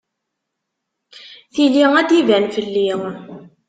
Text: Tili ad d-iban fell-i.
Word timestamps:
Tili 1.53 1.83
ad 1.99 2.05
d-iban 2.09 2.45
fell-i. 2.55 2.89